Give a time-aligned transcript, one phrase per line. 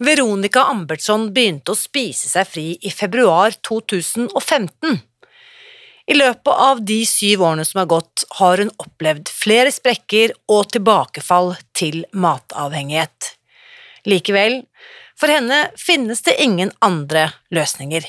[0.00, 4.94] Veronica Ambertsson begynte å spise seg fri i februar 2015.
[6.10, 10.70] I løpet av de syv årene som har gått, har hun opplevd flere sprekker og
[10.72, 13.34] tilbakefall til matavhengighet.
[14.08, 14.62] Likevel,
[15.20, 18.08] for henne finnes det ingen andre løsninger.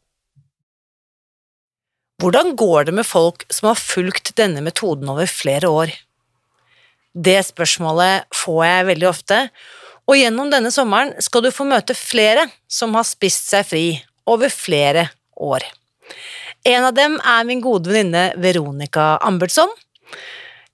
[2.21, 5.93] Hvordan går det med folk som har fulgt denne metoden over flere år?
[7.17, 9.37] Det spørsmålet får jeg veldig ofte,
[10.05, 13.85] og gjennom denne sommeren skal du få møte flere som har spist seg fri
[14.29, 15.65] over flere år.
[16.61, 19.73] En av dem er min gode venninne Veronica Ambertsson.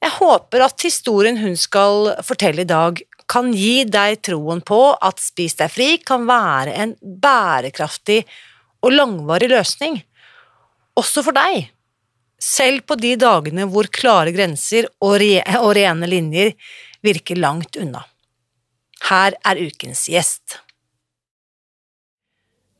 [0.03, 5.23] Jeg håper at historien hun skal fortelle i dag, kan gi deg troen på at
[5.23, 8.21] Spis deg fri kan være en bærekraftig
[8.83, 10.01] og langvarig løsning,
[10.97, 11.69] også for deg,
[12.41, 16.53] selv på de dagene hvor klare grenser og, re og rene linjer
[17.05, 18.03] virker langt unna.
[19.07, 20.59] Her er ukens gjest.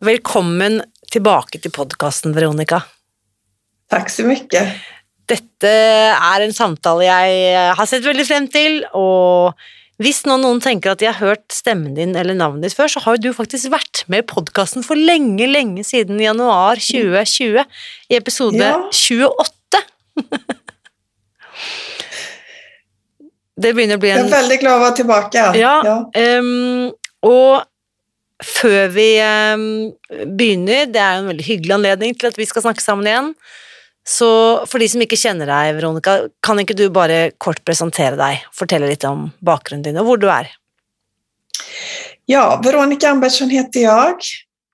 [0.04, 0.82] Velkommen
[1.14, 2.84] tilbake til podkasten, Veronica.
[3.90, 4.64] Takk så mye.
[5.28, 9.58] Dette er en samtale jeg har sett veldig frem til, og
[10.02, 13.02] hvis nå noen tenker at de har hørt stemmen din eller navnet ditt før, så
[13.02, 17.66] har du faktisk vært med i podkasten for lenge, lenge siden januar 2020,
[18.14, 18.78] i episode Ja.
[18.94, 19.84] 28.
[23.58, 25.46] Det begynner å bli Jeg en er veldig glad å være tilbake.
[25.58, 25.76] Ja,
[26.14, 26.92] Ehm,
[27.26, 27.66] og
[28.46, 29.64] før vi ehm,
[30.38, 33.32] begynner, det er en veldig hyggelig anledning til at vi skal snakke sammen igjen,
[34.08, 34.30] så
[34.70, 38.88] for de som ikke kjenner deg, Veronica, kan ikke du bare kort presentere deg, fortelle
[38.88, 40.50] litt om bakgrunnen din og hvor du er?
[42.28, 44.16] ja, Veronica Ambertsson heter jag.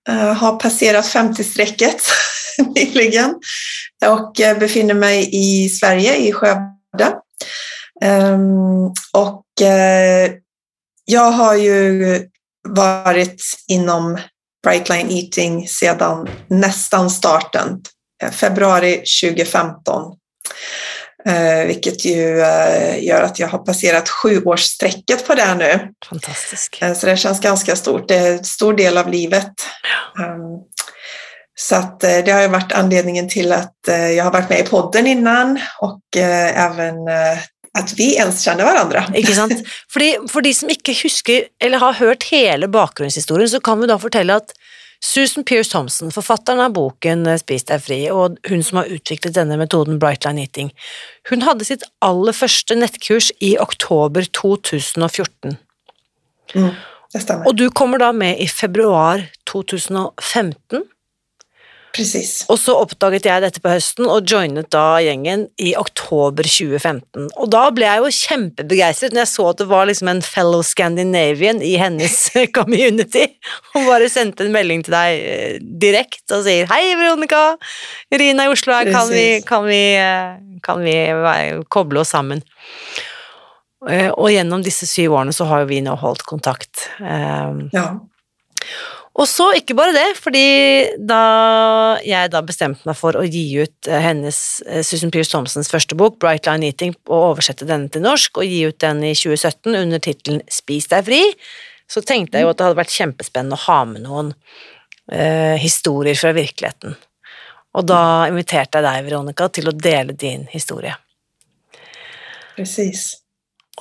[0.09, 2.01] Eh, har passerat 50-strecket
[2.75, 3.35] nyligen
[4.05, 7.17] och eh, befinner mig i Sverige, i Skövde.
[8.01, 10.31] Ehm, och eh,
[11.05, 12.19] jag har ju
[12.67, 14.17] varit inom
[14.63, 17.81] Brightline Eating sedan nästan starten,
[18.31, 20.13] februari 2015.
[21.25, 25.79] Eh, vilket ju eh, gör att jag har passerat sjuårsstrecket på det nu.
[26.09, 26.81] Fantastisk.
[26.81, 28.07] Eh, Så det känns ganska stort.
[28.07, 29.51] Det är en stor del av livet.
[30.19, 30.63] Um,
[31.55, 34.59] Så att eh, det har ju varit anledningen till att eh, jag har varit med
[34.59, 37.37] i podden innan och eh, även eh,
[37.79, 39.05] att vi ens känner varandra.
[39.15, 39.53] Ikke sant?
[39.93, 43.97] Fordi, for de som ikke husker eller har hørt hele bakgrunnshistorien, så kan vi da
[43.99, 44.51] fortelle at
[45.03, 49.35] Susan Pearce Thompson, forfatteren av boken eh, Spis deg fri, og hun som har utviklet
[49.35, 50.71] denne metoden Brightline Eating,
[51.29, 55.57] hun hadde sitt aller første nettkurs i oktober 2014.
[56.55, 56.71] Mm,
[57.11, 57.49] det stämmer.
[57.49, 60.87] Og du kommer da med i februar 2015,
[61.93, 62.31] Precis.
[62.49, 67.27] og så oppdaget jeg dette på høsten og joinet da gjengen i oktober 2015.
[67.37, 70.63] Og da ble jeg jo kjempebegeistret når jeg så at det var liksom en fellow
[70.65, 72.17] Scandinavian i hennes
[72.57, 73.27] community,
[73.75, 77.43] og bare sendte en melding til deg eh, direkte og sier Hei, Veronica!
[78.13, 80.33] Irina i Oslo her, kan vi, kan vi, eh,
[80.65, 80.95] kan vi
[81.69, 82.41] koble oss sammen?
[83.85, 86.87] Eh, Og gjennom disse syv årene så har jo vi nå holdt kontakt.
[87.03, 87.85] Ja.
[89.13, 90.45] Og så ikke bare det, fordi
[90.97, 91.19] da
[92.01, 95.97] jeg da bestemte meg for å gi ut eh, hennes eh, Susan Pearce Thompsons første
[95.97, 99.77] bok, Bright Line Eating, og oversette denne til norsk, og gi ut den i 2017
[99.77, 101.21] under tittelen Spis deg fri,
[101.85, 104.33] så tenkte jeg jo at det hadde vært kjempespennende å ha med noen
[105.11, 106.97] eh, historier fra virkeligheten.
[107.77, 108.01] Og da
[108.31, 110.95] inviterte jeg deg, Veronica, til å dele din historie.
[112.57, 113.11] Precis.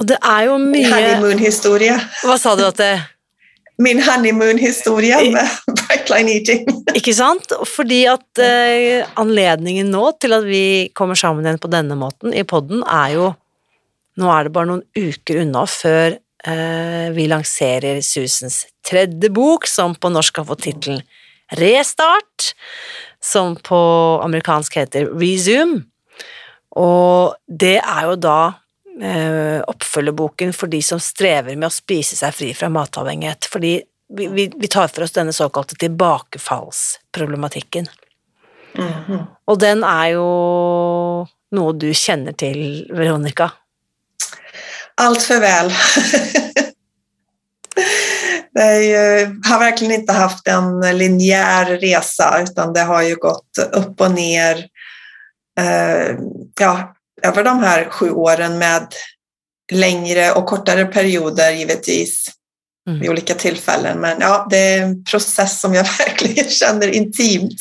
[0.01, 1.97] Og det er jo mye Honeymoon-historia.
[2.25, 2.93] Hva sa du at det
[3.83, 5.49] min honeymoon-historia med
[5.79, 6.67] Brightline Eating.
[6.97, 7.53] Ikke sant?
[7.69, 10.65] Fordi at eh, anledningen nå til at vi
[10.97, 13.31] kommer sammen igjen på denne måten i podden, er jo
[14.21, 19.95] Nå er det bare noen uker unna før eh, vi lanserer Susans tredje bok, som
[19.97, 21.01] på norsk har fått tittelen
[21.57, 22.53] Restart,
[23.25, 23.79] som på
[24.21, 25.87] amerikansk heter Resume.
[26.77, 28.62] Og det er jo da eh,
[29.67, 33.45] oppfølgerboken for de som strever med å spise seg fri fra matavhengighet.
[33.49, 37.87] Fordi vi, vi, vi tar for oss denne såkalte tilbakefallsproblematikken.
[38.79, 39.19] Mhm.
[39.49, 40.27] Og den er jo
[41.53, 43.51] noe du kjenner til, Veronica.
[44.95, 45.73] Allt för väl.
[48.55, 54.01] Är ju, har verkligen inte haft en linjär resa utan det har ju gått upp
[54.01, 54.57] och ner
[55.59, 56.17] eh,
[56.61, 58.87] ja, över de här sju åren med
[59.73, 62.29] längre och kortare perioder givetvis
[62.89, 63.01] Mm.
[63.01, 63.99] vid olika tillfällen.
[63.99, 67.61] Men ja, det är en process som jag verkligen känner intimt.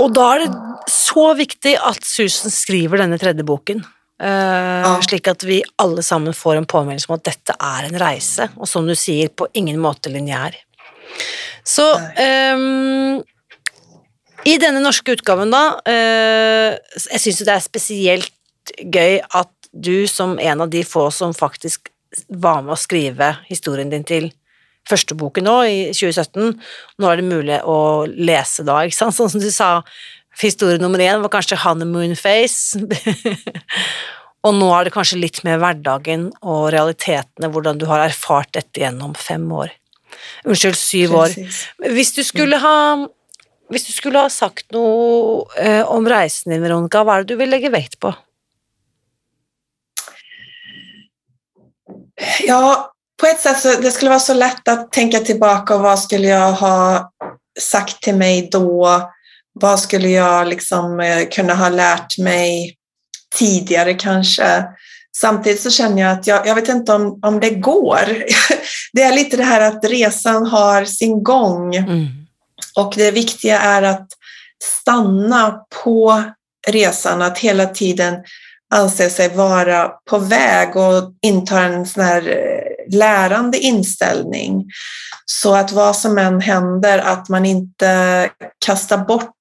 [0.00, 0.54] Og da er det
[0.88, 3.84] så viktig at Susan skriver denne tredje boken.
[4.22, 8.48] eh, Slik at vi alle sammen får en påmeldelse om at dette er en reise,
[8.56, 10.56] og som du sier, på ingen måte lineær.
[11.64, 11.84] Så
[12.16, 13.20] ehm,
[14.48, 16.72] i denne norske utgaven, da eh,
[17.12, 18.32] Jeg syns det er spesielt
[18.78, 21.90] gøy at du, som en av de få som faktisk
[22.28, 24.30] var med å skrive historien din til
[24.88, 26.54] første boken nå, i 2017,
[26.98, 29.16] nå er det mulig å lese da, ikke sant?
[29.16, 29.82] Sånn som du sa,
[30.40, 32.78] historie nummer én var kanskje honeymoon face,
[34.46, 38.80] og nå er det kanskje litt mer hverdagen og realitetene, hvordan du har erfart dette
[38.84, 39.74] gjennom fem år.
[40.48, 41.36] Unnskyld, syv år.
[41.92, 42.78] Hvis du skulle ha
[43.68, 47.42] hvis du skulle ha sagt noe eh, om reisen din, Veronica, hva er det du
[47.42, 48.14] vil legge vekt på?
[52.46, 55.98] Ja, på ett sätt så det skulle vara så lätt att tänka tillbaka och vad
[55.98, 57.10] skulle jag ha
[57.60, 59.02] sagt till mig då?
[59.52, 62.76] Vad skulle jag liksom eh, kunna ha lärt mig
[63.38, 64.64] tidigare kanske?
[65.16, 68.24] Samtidigt så känner jag att jag, jag vet inte om, om det går.
[68.92, 72.06] Det är lite det här att resan har sin gång Mm.
[72.76, 74.08] och det viktiga är att
[74.80, 76.22] stanna på
[76.68, 78.14] resan, att hela tiden
[78.74, 84.64] anser sig vara på väg och intar en sån här eh, lärande inställning.
[85.26, 88.30] Så att vad som än händer, att man inte
[88.66, 89.32] kastar bort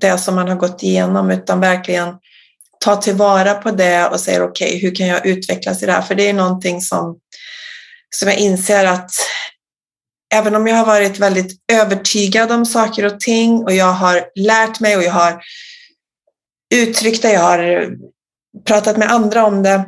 [0.00, 2.14] det som man har gått igenom utan verkligen
[2.80, 6.02] tar tillvara på det och säger okej, hur kan jag utvecklas i det här?
[6.02, 7.18] För det är någonting som,
[8.10, 9.10] som jag inser att
[10.34, 14.80] även om jag har varit väldigt övertygad om saker och ting och jag har lärt
[14.80, 15.42] mig och jag har
[16.74, 17.88] uttryckt det, jag har
[18.64, 19.84] pratat med andra om det,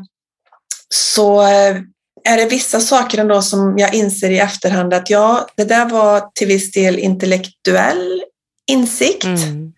[0.88, 1.76] så eh,
[2.24, 6.30] är det vissa saker ändå som jag inser i efterhand att ja, det där var
[6.34, 8.22] till viss del intellektuell
[8.70, 9.24] insikt.
[9.24, 9.72] Mm.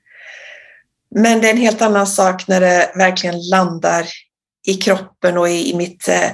[1.14, 4.06] Men det är en helt annan sak när det verkligen landar
[4.66, 6.30] i kroppen och i, i mitt eh,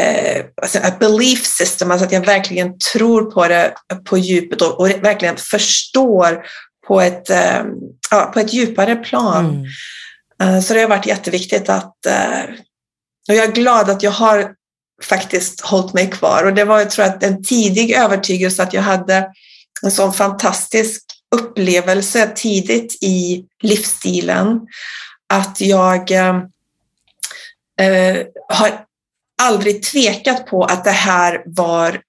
[0.00, 3.74] eh, alltså belief system, alltså att jag verkligen tror på det
[4.04, 6.44] på djupet och, och verkligen förstår
[6.86, 7.64] på ett, eh,
[8.10, 9.50] ja, på ett djupare plan.
[9.50, 9.64] Mm.
[10.42, 12.06] Eh, så det har varit jätteviktigt att...
[12.06, 12.42] Eh,
[13.28, 14.54] och jag är glad att jag har
[15.02, 16.44] faktiskt hållit mig kvar.
[16.44, 19.28] Och det var, jag tror att en tidig övertygelse att jag hade
[19.82, 21.04] en sån fantastisk
[21.34, 24.60] upplevelse tidigt i livsstilen.
[25.28, 26.36] Att jag eh,
[27.80, 28.84] eh har
[29.42, 32.00] aldrig tvekat på att det här var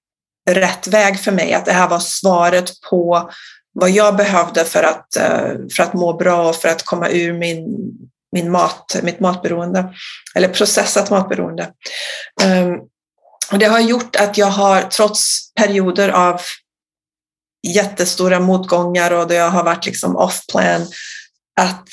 [0.50, 1.54] rätt väg för mig.
[1.54, 3.32] Att det här var svaret på
[3.74, 5.08] vad jag behövde för att,
[5.76, 7.66] för att må bra och för att komma ur min,
[8.34, 9.94] min mat, mitt matberoende.
[10.36, 11.70] Eller processat matberoende.
[12.44, 12.80] Um,
[13.52, 16.42] och det har gjort att jag har, trots perioder av
[17.68, 20.88] jättestora motgångar och då jag har varit liksom off-plan,
[21.62, 21.88] att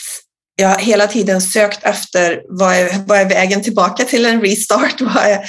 [0.56, 5.00] jag hela tiden sökt efter vad är, vad är vägen tillbaka till en restart?
[5.00, 5.40] Vad är,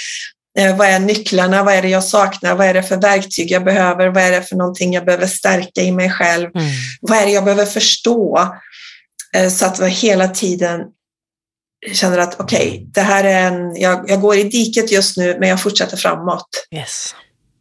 [0.60, 1.64] eh, vad är nycklarna?
[1.64, 2.56] Vad är det jag saknar?
[2.56, 4.08] Vad är det för verktyg jag behöver?
[4.08, 6.50] Vad är det för någonting jag behöver stärka i mig själv?
[6.56, 6.68] Mm.
[7.02, 8.50] Vad är det jag behöver förstå?
[9.36, 10.82] Eh, Så att jag hela tiden
[11.94, 15.50] känner att okej, det här är en, jag, jag går i diket just nu men
[15.50, 16.48] jag fortsätter framåt.
[16.76, 17.16] Yes.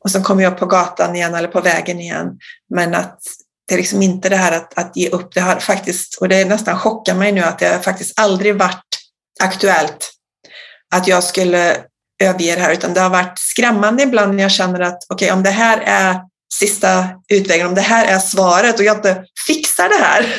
[0.05, 2.39] Och sen kommer jag på gatan igen eller på vägen igen.
[2.75, 3.19] Men att
[3.69, 5.35] det är liksom inte det här att, att ge upp.
[5.35, 8.85] Det har faktiskt, och det nästan chockar mig nu att det har faktiskt aldrig varit
[9.43, 10.11] aktuellt
[10.95, 11.77] att jag skulle
[12.23, 15.43] överge det här, utan det har varit skrämmande ibland när jag känner att okej, om
[15.43, 16.21] det här är
[16.55, 20.35] sista utvägen, om det här är svaret och jag inte fixar det här,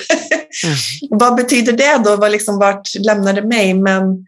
[0.63, 0.75] Mm.
[1.19, 2.15] vad betyder det då?
[2.15, 3.73] Vad liksom, vart lämnar det mig?
[3.73, 4.25] Men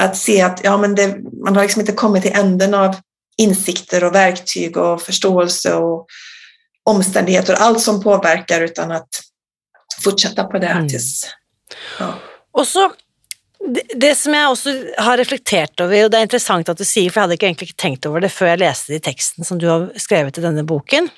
[0.00, 2.96] att se att ja, men det, man har liksom inte kommit till änden av
[3.36, 6.06] insikter och verktyg och förståelse och
[6.84, 9.08] omständigheter, allt som påverkar utan att
[10.04, 10.88] fortsätta på det Mm.
[10.88, 11.26] tills...
[11.98, 12.14] Ja.
[12.52, 12.92] Og så,
[13.72, 14.74] det, som jeg også
[15.06, 17.70] har reflektert over, og det er interessant at du sier, for jeg hadde egentligen egentlig
[17.70, 20.44] ikke tenkt over det før jeg leste det i teksten som du har skrevet i
[20.44, 21.08] denne boken,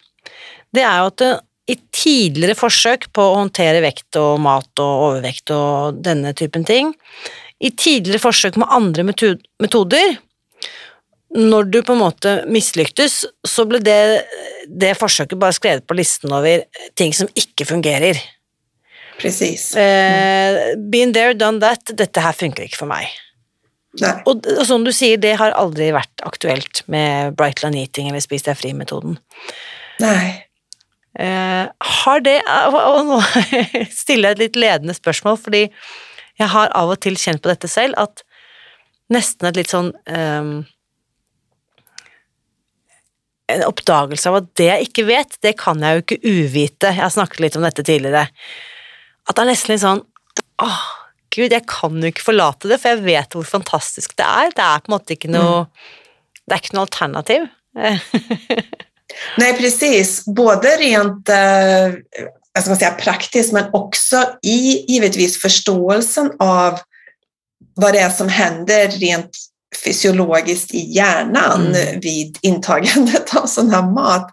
[0.74, 1.32] det er jo at det,
[1.66, 6.92] i tidligere forsøk på å håndtere vekt og mat og overvekt og denne typen ting,
[7.58, 10.14] i tidligere forsøk med andre metoder,
[11.36, 13.98] når du på en måte mislyktes, så ble det,
[14.70, 16.62] det forsøket bare skrevet på listen over
[16.98, 18.20] ting som ikke fungerer.
[19.20, 19.70] Precis.
[19.76, 21.94] Eh, been there, done that.
[21.96, 23.08] Dette her funker ikke for meg.
[24.00, 24.20] Nej.
[24.28, 28.44] Og, og som du sier, det har aldri vært aktuelt med Brightline Eating eller Spis
[28.44, 29.16] deg fri-metoden.
[30.02, 30.42] Nej.
[31.16, 33.20] Eh, har det Og og nå
[34.02, 35.62] stiller jeg et litt ledende spørsmål, fordi
[36.36, 38.20] jeg har av og til kjent på dette selv, at
[39.12, 40.66] nesten et litt sånn ehm,
[43.46, 46.88] En oppdagelse av at det jeg ikke vet, det kan jeg jo ikke uvite.
[46.90, 48.24] Jeg har snakket litt om dette tidligere.
[49.26, 50.04] At det er nesten litt sånn
[50.62, 50.84] Åh,
[51.34, 54.52] gud, jeg kan jo ikke forlate det, for jeg vet hvor fantastisk det er.
[54.56, 55.66] Det er på en måte ikke noe
[56.46, 57.46] Det er ikke noe alternativ.
[59.40, 60.24] Nej, precis.
[60.24, 61.94] Både rent eh,
[62.54, 66.78] vad ska säga, praktiskt men också i givetvis förståelsen av
[67.74, 69.30] vad det är som händer rent
[69.84, 72.00] fysiologiskt i hjärnan Mm.
[72.00, 74.30] vid intagandet av sån här mat.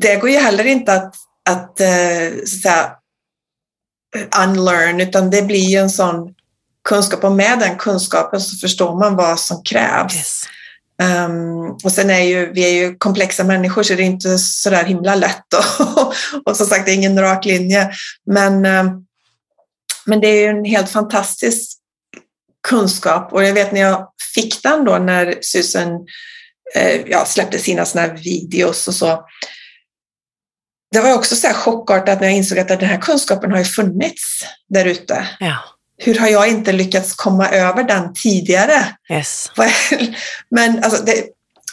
[0.00, 1.14] Det går ju heller inte att,
[1.50, 2.90] att, eh, så att säga,
[4.42, 6.34] unlearn, utan det blir ju en sån
[6.88, 10.16] kunskap och med den kunskapen så förstår man vad som krävs.
[10.16, 10.42] Yes.
[11.02, 14.70] Um, och sen är ju, vi är ju komplexa människor så det är inte så
[14.70, 17.90] där himla lätt och, och som sagt det är ingen rak linje.
[18.26, 19.06] Men, um,
[20.06, 21.78] men det är ju en helt fantastisk
[22.68, 25.88] kunskap och jag vet när jag fick den då när Susan
[26.74, 29.24] eh, ja, släppte sina såna videos och så.
[30.96, 33.64] Det var också så här chockartat när jag insåg att den här kunskapen har ju
[33.64, 35.28] funnits där ute.
[35.40, 35.56] Ja.
[35.98, 38.96] Hur har jag inte lyckats komma över den tidigare?
[39.10, 39.50] Yes.
[40.50, 41.24] Men alltså, det,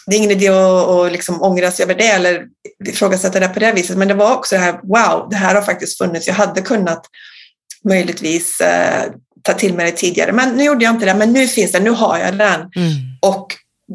[0.07, 2.45] det är ingen idé att, att liksom ångra sig över det eller
[2.85, 3.97] ifrågasätta det på det viset.
[3.97, 6.27] Men det var också det här, wow, det här har faktiskt funnits.
[6.27, 7.05] Jag hade kunnat
[7.89, 9.11] möjligtvis eh,
[9.41, 10.31] ta till mig det tidigare.
[10.31, 11.13] Men nu gjorde jag inte det.
[11.13, 12.59] Men nu finns det, nu har jag den.
[12.59, 12.93] Mm.
[13.21, 13.47] Och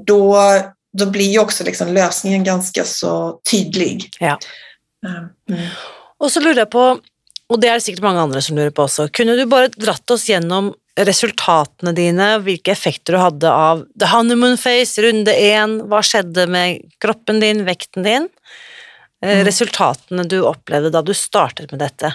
[0.07, 0.39] då,
[0.99, 4.11] då blir ju också liksom lösningen ganska så tydlig.
[4.21, 4.39] Ja.
[5.07, 5.63] Mm.
[6.19, 6.85] Og så lurer jeg på,
[7.49, 10.11] og det er det sikkert mange andre som lurer på også, kunne du bare dratt
[10.11, 16.01] oss gjennom resultatene dine, hvilke effekter du hadde av the honeymoon phase, runde én, hva
[16.03, 18.29] skjedde med kroppen din, vekten din?
[19.23, 19.45] Eh, Mm.
[19.47, 22.15] Resultatene du opplevde da du startet med dette.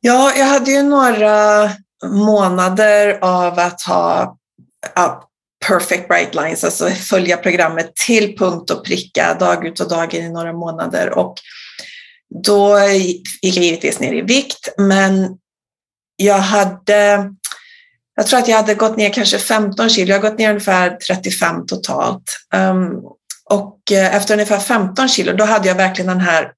[0.00, 1.70] Ja, jag hade ju några
[2.04, 4.36] månader av att ha
[5.68, 10.24] perfect bright lines, alltså följa programmet till punkt och pricka dag ut och dag in
[10.24, 11.18] i några månader.
[11.18, 11.34] Och
[12.44, 12.78] då
[13.42, 15.38] gick jag givetvis ner i vikt, men
[16.16, 17.30] jag hade,
[18.16, 20.90] jag tror att jag hade gått ner kanske 15 kilo, jag har gått ner ungefär
[20.90, 22.38] 35 totalt.
[22.54, 23.02] Um,
[23.50, 26.52] och eh, efter ungefär 15 kilo, då hade jag verkligen den här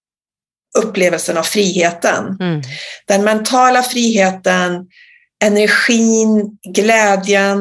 [0.78, 2.62] upplevelsen av friheten Mm.
[3.06, 4.86] den mentala friheten,
[5.44, 7.58] energin, glädjen,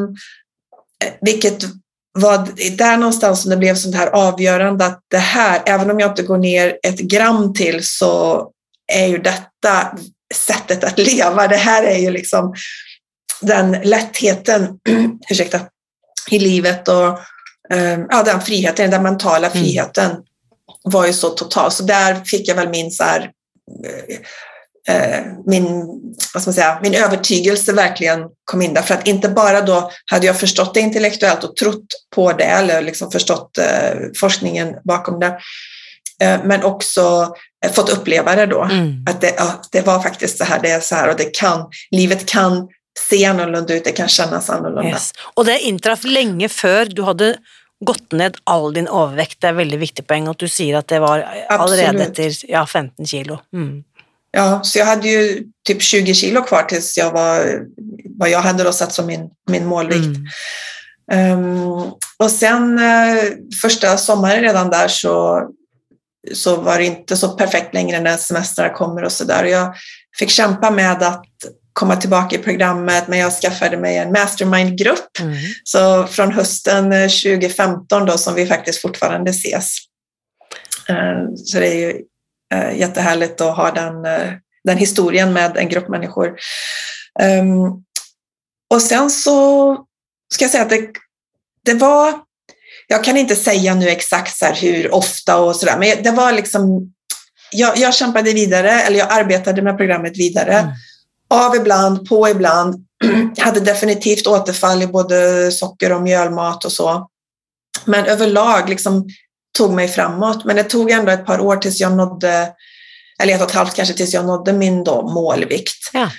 [1.21, 1.63] vilket
[2.19, 6.11] var där någonstans som det blev sånt här avgörande att det här, även om jag
[6.11, 8.47] inte går ner ett gram till så
[8.93, 9.97] är ju detta
[10.33, 11.47] sättet att leva.
[11.47, 12.53] Det här är ju liksom
[13.41, 14.79] den lättheten,
[15.29, 15.59] ursäkta,
[16.31, 17.19] i livet och
[17.73, 19.63] eh, ja, den friheten, den mentala Mm.
[19.63, 20.11] friheten
[20.83, 21.71] var ju så total.
[21.71, 23.31] Så där fick jag väl min så här,
[23.85, 24.21] eh, eh,
[25.45, 25.65] min,
[26.33, 28.81] vad ska man säga, min övertygelse verkligen kom in där.
[28.81, 32.81] För att inte bara då hade jag förstått det intellektuellt och trott på det eller
[32.81, 35.39] liksom förstått eh, forskningen bakom det.
[36.21, 37.33] Eh, men också
[37.65, 38.63] eh, fått uppleva det då.
[38.63, 39.05] Mm.
[39.09, 41.65] Att det, ja, det var faktiskt så här, det är så här och det kan,
[41.91, 42.67] livet kan
[43.09, 44.89] se annorlunda ut, det kan kännas annorlunda.
[44.89, 45.11] Yes.
[45.35, 47.35] Og det inntraff lenge før du hadde
[47.85, 49.41] gått ned all din overvekt.
[49.41, 52.01] Det er veldig viktig poeng at du sier at det var Absolutt.
[52.07, 53.41] etter ja, 15 kilo.
[53.53, 53.83] Mm.
[54.37, 57.61] Ja, så jag hade ju typ 20 kilo kvar tills jag var,
[58.17, 60.17] vad jag hade då satt som min, min målvikt.
[60.17, 60.25] Mm.
[61.11, 61.67] Ehm,
[62.17, 63.23] och sen eh,
[63.61, 65.43] första sommaren redan där så,
[66.33, 69.43] så var det inte så perfekt längre när semestrar kommer och sådär.
[69.43, 69.75] Jag
[70.19, 71.25] fick kämpa med att
[71.73, 75.19] komma tillbaka i programmet men jag skaffade mig en mastermind-grupp.
[75.19, 75.35] Mm.
[75.63, 79.77] Så från hösten eh, 2015 då som vi faktiskt fortfarande ses.
[80.89, 82.01] Eh, Så det är ju
[82.53, 84.31] eh, jättehärligt att ha den, eh,
[84.63, 86.35] den historien med en grupp människor.
[87.19, 87.83] Ehm,
[88.69, 89.77] Och sen så
[90.33, 90.89] ska jag säga att det,
[91.65, 92.13] det var
[92.87, 96.93] jag kan inte säga nu exakt så hur ofta och sådär, men det var liksom,
[97.51, 100.53] jag, jag kämpade vidare, eller jag arbetade med programmet vidare.
[100.53, 100.71] Mm.
[101.27, 102.85] Av ibland, på ibland.
[103.37, 107.09] hade definitivt återfall i både socker och mjölmat och så.
[107.85, 109.09] Men överlag liksom
[109.57, 110.45] tog mig framåt.
[110.45, 112.53] Men det tog ändå ett par år tills jag nådde,
[113.21, 115.91] eller ett och ett halvt kanske, tills jag nådde min då målvikt.
[115.93, 116.09] Ja.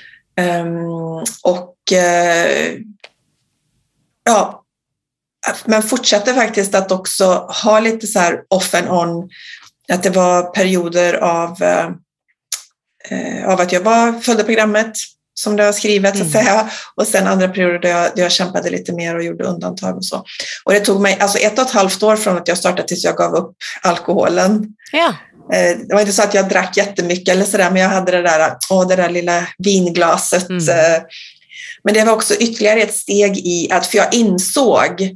[0.41, 2.79] Um, och uh,
[4.25, 4.65] ja,
[5.65, 7.25] men fortsatte faktiskt att också
[7.63, 9.31] ha lite så här off and on,
[9.93, 11.89] att det var perioder av, uh,
[13.49, 14.93] av att jag var, följde programmet
[15.41, 16.17] som det har skrivit, mm.
[16.17, 16.47] så att mm.
[16.47, 16.71] säga.
[16.95, 20.05] Och sen andra perioder där jag, där jag kämpade lite mer och gjorde undantag och
[20.05, 20.25] så.
[20.65, 23.05] Och det tog mig alltså ett och ett halvt år från att jag startade tills
[23.05, 24.67] jag gav upp alkoholen.
[24.93, 25.15] Ja.
[25.53, 28.23] Eh, det var inte så att jag drack jättemycket eller sådär, men jag hade det
[28.23, 30.49] där, åh, det där lilla vinglaset.
[30.49, 30.69] Mm.
[30.69, 31.03] Eh.
[31.85, 35.11] Men det var också ytterligare ett steg i att, för jag insåg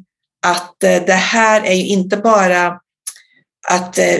[0.46, 2.72] att eh, det här är ju inte bara
[3.68, 4.18] att eh,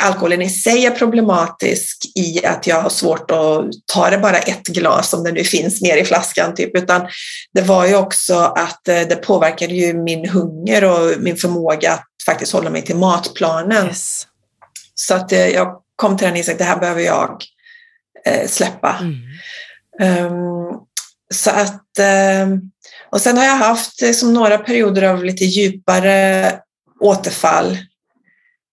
[0.00, 4.66] alkoholen i sig är problematisk i att jag har svårt att ta det bara ett
[4.66, 7.08] glas om det nu finns mer i flaskan, typ, utan
[7.54, 12.06] det var ju också att eh, det påverkade ju min hunger och min förmåga att
[12.26, 13.86] faktiskt hålla mig till matplanen.
[13.86, 14.26] Yes.
[14.94, 17.44] Så att eh, jag kom till den insikten, det här behöver jag
[18.26, 18.96] eh, släppa.
[19.00, 20.32] Mm.
[20.32, 20.80] Um,
[21.34, 21.86] så att,
[22.42, 22.70] um,
[23.10, 26.52] och sen har jag haft liksom, några perioder av lite djupare
[27.00, 27.78] återfall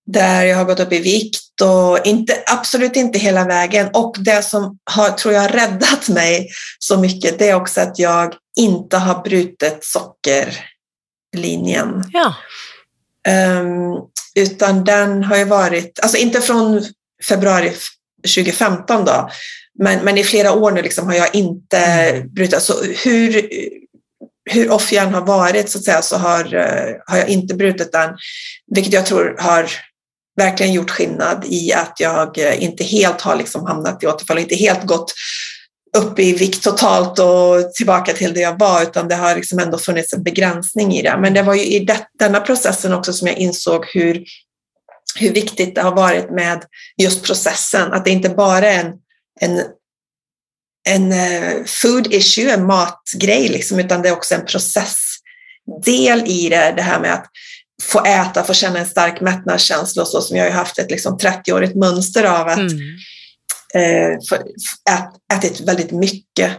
[0.08, 3.90] där jag har gått upp i vikt och inte, absolut inte hela vägen.
[3.94, 6.50] Och det som har, tror jag, räddat mig
[6.80, 12.04] så mycket, det är också att jag inte har brutit sockerlinjen.
[12.14, 12.36] Ja.
[13.60, 14.02] Um,
[14.36, 16.84] utan den har ju varit, alltså inte från
[17.28, 17.74] februari
[18.36, 19.30] 2015 då,
[19.80, 22.34] men, men i flera år nu liksom har jag inte mm.
[22.34, 22.62] brutit.
[22.62, 23.50] Så hur,
[24.50, 28.18] hur off har varit så, att säga, så har, uh, har jag inte brutit den,
[28.76, 29.70] vilket jag tror har
[30.38, 34.42] verkligen gjort skillnad i att jag eh, inte helt har liksom hamnat i återfall, och
[34.42, 35.14] inte helt gått
[35.98, 39.78] upp i vikt totalt och tillbaka till det jag var, utan det har liksom ändå
[39.78, 41.18] funnits en begränsning i det.
[41.22, 44.24] Men det var ju i det, denna processen också som jag insåg hur,
[45.20, 46.64] hur viktigt det har varit med
[47.02, 48.94] just processen, att det inte bara är en,
[49.42, 49.64] en
[50.90, 56.74] en eh, food issue, en matgrej, liksom, utan det är också en processdel i det,
[56.76, 57.26] det här med att
[57.84, 61.18] få äta, få känna en stark mättnadskänsla och så som jag har haft ett liksom
[61.18, 62.96] 30-årigt mönster av att mm.
[63.74, 64.12] eh,
[64.94, 66.52] ät, ätit väldigt mycket.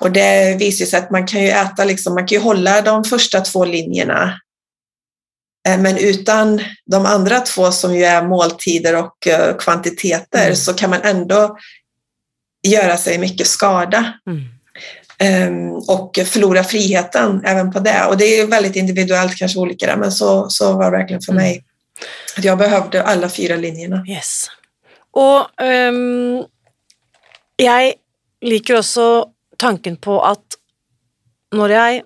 [0.00, 3.04] Och det visar sig att man kan ju äta, liksom, man kan ju hålla de
[3.04, 4.40] första två linjerna
[5.68, 10.56] eh, men utan de andra två som ju är måltider och uh, kvantiteter mm.
[10.56, 11.56] så kan man ändå
[12.68, 14.12] göra sig mycket skada.
[14.26, 14.42] Mm.
[15.18, 18.06] Ehm, och förlora friheten även på det.
[18.08, 21.32] Och det är väldigt individuellt, kanske olika där, men så, så var det verkligen för
[21.32, 21.64] mig.
[22.36, 24.04] Att jag behövde alla fyra linjerna.
[24.08, 24.48] Yes.
[25.12, 26.44] Og um,
[27.60, 27.94] jeg
[28.42, 29.06] liker også
[29.60, 30.56] tanken på at
[31.52, 32.00] når jeg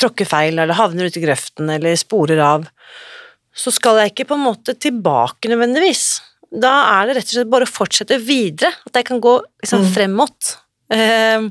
[0.00, 2.64] tråkker feil eller havner ute i grøften eller sporer av,
[3.52, 6.22] så skal jeg ikke på en måte tilbake nødvendigvis.
[6.50, 9.84] Da er det rett og slett bare å fortsette videre, at jeg kan gå liksom
[9.84, 9.92] mm.
[9.94, 10.54] fremot.
[10.90, 11.50] Uh,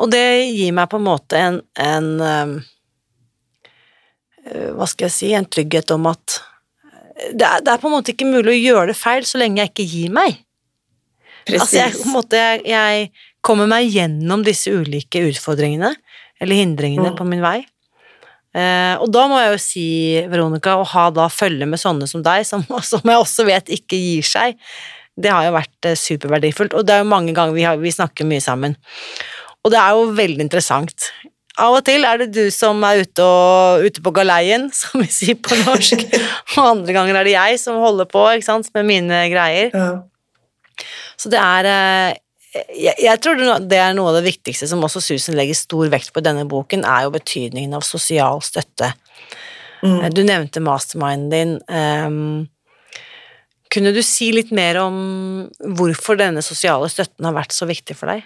[0.00, 2.54] og det gir meg på en måte en, en uh,
[4.72, 6.38] Hva skal jeg si En trygghet om at
[7.36, 9.70] det er, det er, på måte ikke mulig å gjøre det feil så lenge jeg
[9.74, 10.38] ikke gir meg.
[11.44, 11.98] Precis.
[11.98, 13.10] På en måte, jeg, jeg,
[13.44, 15.92] kommer meg gjennom disse ulike utfordringene,
[16.40, 17.18] eller hindringene, mm.
[17.18, 17.58] på min vei.
[18.50, 19.84] Uh, og da må jeg jo si,
[20.32, 24.00] Veronica, å ha da følge med sånne som deg, som, som jeg også vet ikke
[24.00, 24.58] gir seg,
[25.22, 27.92] det har jo vært eh, superverdifullt, og det er jo mange ganger vi, har, vi
[27.94, 28.76] snakker mye sammen.
[29.64, 31.10] Og det er jo veldig interessant.
[31.60, 35.10] Av og til er det du som er ute, og, ute på galeien, som vi
[35.12, 36.06] sier på norsk,
[36.56, 39.74] og andre ganger er det jeg som holder på sant, med mine greier.
[39.74, 39.92] Ja.
[41.20, 42.18] Så det er eh,
[42.50, 43.38] jeg, jeg, tror
[43.70, 46.46] det er noe av det viktigste som også Susan legger stor vekt på i denne
[46.50, 48.90] boken, er jo betydningen av sosial støtte.
[49.84, 50.00] Mm.
[50.12, 51.52] Du nevnte masterminden din.
[51.70, 52.48] Um,
[53.70, 54.96] kunne du si litt mer om
[55.78, 58.24] hvorfor denne sosiale støtten har vært så viktig for deg?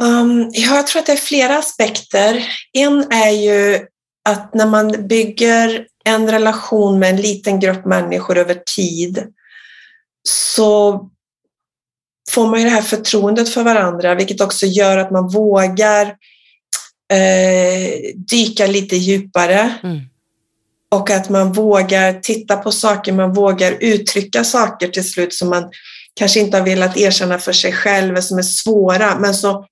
[0.00, 2.46] Um, ja, jag tror att det är flera aspekter.
[2.72, 3.86] En är ju
[4.24, 9.32] att när man bygger en relation med en liten grupp människor över tid
[10.28, 11.00] så
[12.30, 16.06] får man ju det här förtroendet för varandra, vilket också gör att man vågar
[17.12, 19.74] eh, dyka lite djupare.
[19.82, 20.00] Mm.
[20.92, 25.70] Och att man vågar titta på saker, man vågar uttrycka saker till slut som man
[26.14, 29.18] kanske inte har velat erkänna för sig själv, som är svåra.
[29.18, 29.66] Men så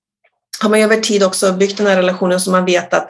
[0.61, 3.09] har man över tid också byggt den här relationen så man vet att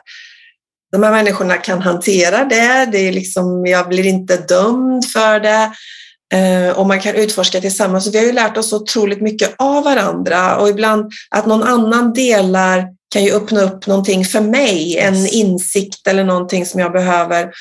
[0.92, 2.90] de här människorna kan hantera det.
[2.92, 5.72] det är liksom, jag blir inte dömd för det.
[6.34, 8.06] Eh, och man kan utforska tillsammans.
[8.06, 12.14] Så vi har ju lärt oss otroligt mycket av varandra och ibland att någon annan
[12.14, 17.52] delar kan ju öppna upp någonting för mig, en insikt eller någonting som jag behöver.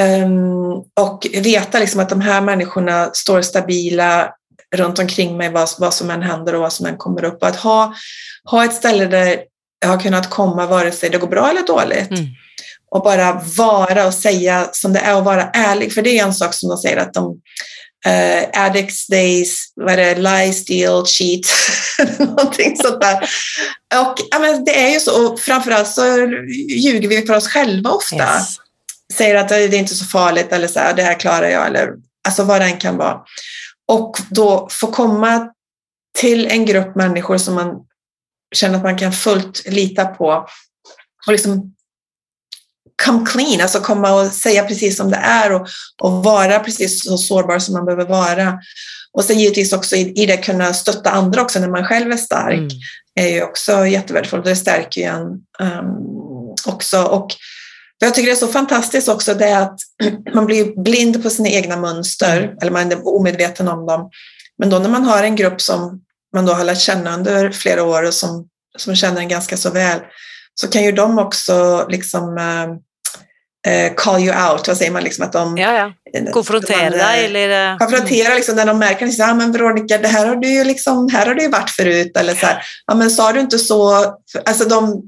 [0.00, 4.30] Um, och veta liksom att de här människorna står stabila
[4.76, 7.42] runt omkring mig vad, vad som än händer och vad som än kommer upp.
[7.42, 7.94] Och att ha,
[8.44, 9.40] ha ett ställe där
[9.80, 12.10] jag har kunnat komma vare sig det går bra eller dåligt.
[12.10, 12.24] Mm.
[12.90, 15.92] Och bara vara och säga som det är och vara ärlig.
[15.92, 17.30] För det är en sak som de säger att de
[18.06, 21.46] uh, addicts days, vad är det, lie, steal, cheat,
[22.18, 23.16] någonting sånt där.
[24.00, 26.02] Och ja, men det är ju så, och framförallt så
[26.70, 28.16] ljuger vi för oss själva ofta.
[28.16, 28.56] Yes.
[29.14, 31.92] Säger att det är inte så farligt eller så här, det här klarar jag eller
[32.28, 33.20] alltså vad det än kan vara.
[33.88, 35.52] Och då få komma
[36.18, 37.86] till en grupp människor som man
[38.54, 40.46] känner att man kan fullt lita på
[41.26, 41.74] och liksom
[43.04, 45.68] come clean, alltså komma och säga precis som det är och,
[46.02, 48.58] och vara precis så sårbar som man behöver vara.
[49.12, 52.16] Och sen givetvis också i, i det kunna stötta andra också när man själv är
[52.16, 52.68] stark mm.
[53.14, 54.44] är ju också jättevärdefullt.
[54.44, 55.26] Det stärker ju en
[55.78, 57.02] um, också.
[57.02, 57.34] Och
[57.98, 59.80] jag tycker det är så fantastiskt också det att
[60.34, 62.58] man blir blind på sina egna mönster, mm.
[62.60, 64.10] eller man är omedveten om dem.
[64.58, 66.00] Men då när man har en grupp som
[66.34, 69.70] man då har lärt känna under flera år och som, som känner en ganska så
[69.70, 70.00] väl,
[70.54, 72.38] så kan ju de också liksom
[73.66, 75.02] uh, call you out, vad säger man?
[75.02, 75.92] Liksom att de, ja, ja.
[76.32, 77.78] Konfrontera dig eller?
[77.78, 81.26] Konfrontera liksom när de märker att men Veronica, det här har du ju liksom, här
[81.26, 82.16] har du ju varit förut.
[82.16, 83.94] Eller så här, ja men sa du inte så?
[84.44, 85.02] Alltså de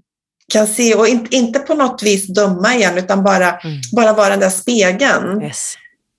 [0.51, 3.81] kan se och inte, inte på något vis döma igen utan bara, mm.
[3.93, 5.43] bara vara den där spegeln.
[5.43, 5.75] Yes.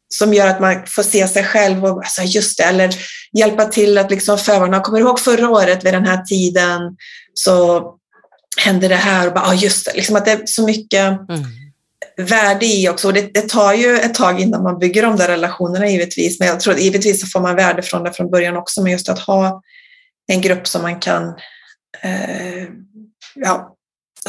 [0.10, 2.96] Som gör att man får se sig själv och alltså just det, eller
[3.38, 4.80] hjälpa till att liksom förvarna.
[4.80, 6.82] Kommer du ihåg förra året vid den här tiden
[7.34, 7.84] så
[8.58, 11.44] hände det här och bara, ja just det, liksom att det är så mycket mm.
[12.18, 13.08] värde i också.
[13.08, 16.48] Och det, det, tar ju ett tag innan man bygger de där relationerna givetvis, men
[16.48, 19.10] jag tror att givetvis så får man värde från det från början också, men just
[19.10, 19.62] att ha
[20.28, 21.24] en grupp som man kan
[22.02, 22.68] eh,
[23.36, 23.71] ja,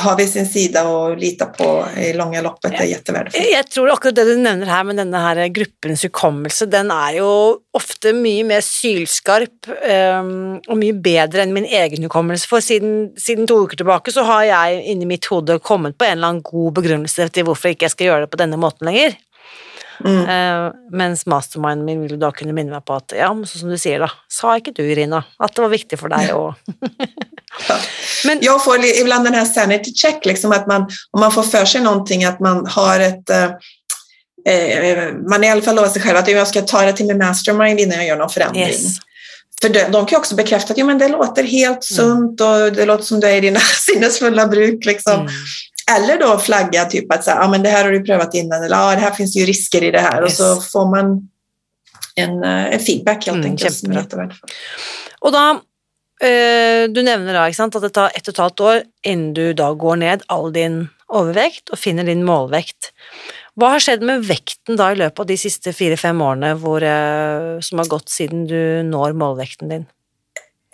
[0.01, 3.47] ha vid sin sida och lita på i långa loppet är jättevärdefullt.
[3.53, 7.57] Jag tror också det du nämner här med den här gruppens hukommelse, den är ju
[7.73, 9.67] ofta mycket mer sylskarp
[10.21, 12.49] um, och mycket bättre än min egen hukommelse.
[12.49, 16.05] För sedan, sedan två veckor tillbaka så har jag in i mitt huvud kommit på
[16.05, 18.85] en eller annan god begrundelse till varför jag inte ska göra det på denna måten
[18.85, 19.13] längre.
[20.05, 20.23] Mm.
[20.27, 23.79] Uh, mens masterminden min ville da kunne minne meg på at ja, sånn som du
[23.81, 26.53] sier, da, sa ikke du, Irina, at det var viktig for deg å
[28.25, 31.65] Men, jag får ibland den här sanity check, liksom att man, om man får för
[31.65, 33.51] sig någonting, att man har ett eh,
[34.49, 37.19] eh man i alla fall lovar sig själv att jag ska ta det till min
[37.19, 38.69] mastermind innan jag gör någon förändring.
[38.69, 38.97] Yes.
[39.63, 42.07] För de, de kan också bekräfta att ja, men det låter helt mm.
[42.07, 44.85] sunt och det låter som du är i dina sinnesfulla bruk.
[44.85, 45.21] Liksom.
[45.21, 45.33] Mm.
[45.91, 48.65] Eller då flagga typ att så här, ja, men det här har du prövat innan
[48.65, 50.41] eller ja, det här finns ju risker i det här yes.
[50.41, 51.29] och så får man
[52.15, 54.39] en, eh, en feedback helt mm, enkelt som är.
[55.21, 55.51] Och då,
[56.27, 59.55] eh, du nämner da, sant, att det tar ett och ett halvt år innan du
[59.55, 62.93] då går ned all din övervikt och finner din målvikt.
[63.55, 67.61] Vad har skett med vikten då i löpet av de sista fyra, fem åren eh,
[67.61, 69.87] som har gått sedan du når målvikten din?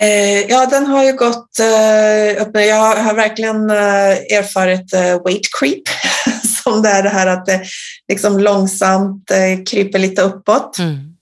[0.00, 2.56] Eh, ja, den har ju gått eh, upp.
[2.56, 5.82] Jag har verkligen eh, erfarit weight creep,
[6.64, 7.62] som det är det här att det
[8.08, 9.30] liksom långsamt
[9.70, 10.78] kryper lite uppåt.
[10.78, 11.14] Mm.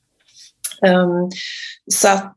[0.82, 1.30] Um,
[1.92, 2.36] så att,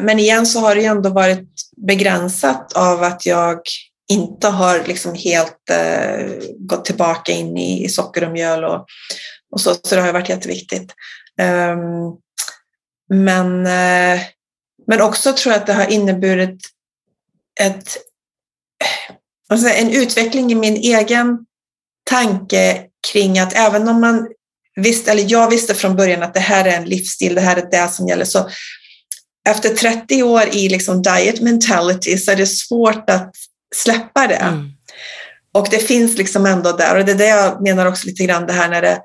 [0.00, 3.60] men igen så har det ju ändå varit begränsat av att jag
[4.08, 5.70] inte har liksom helt
[6.58, 8.86] gått tillbaka in i, socker och mjöl och,
[9.52, 10.94] och så, så det har varit jätteviktigt.
[11.42, 12.16] Um,
[13.10, 13.66] men
[14.88, 16.60] men också tror jag att det har inneburit
[17.60, 17.96] ett,
[19.48, 21.38] alltså en utveckling i min egen
[22.10, 24.28] tanke kring att även om man
[24.76, 27.70] visste, eller jag visste från början att det här är en livsstil, det här är
[27.70, 28.50] det som gäller, så
[29.48, 33.30] efter 30 år i liksom diet mentality så är det svårt att
[33.74, 34.34] släppa det.
[34.34, 34.70] Mm.
[35.54, 38.46] Och det finns liksom ändå där, och det är det jag menar också lite grann
[38.46, 39.00] det här när det,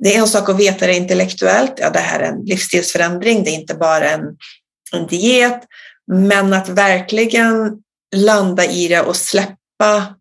[0.00, 3.50] det är en sak att veta det intellektuellt, ja det här är en livsstilsförändring, det
[3.50, 4.22] är inte bara en
[4.92, 5.62] en diet,
[6.12, 7.82] men att verkligen
[8.16, 10.14] landa i det och släppa